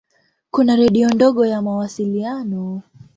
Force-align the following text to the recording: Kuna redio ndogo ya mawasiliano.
Kuna 0.51 0.75
redio 0.75 1.09
ndogo 1.09 1.45
ya 1.45 1.61
mawasiliano. 1.61 2.81